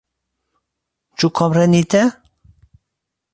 Ĉu 1.23 1.31
komprenite? 1.41 2.03